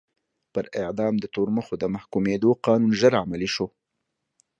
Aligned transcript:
پر 0.53 0.65
اعدام 0.83 1.13
د 1.19 1.25
تورمخو 1.33 1.73
د 1.81 1.85
محکومېدو 1.95 2.49
قانون 2.65 2.91
ژر 2.99 3.13
عملي 3.23 3.49
شو. 3.55 3.67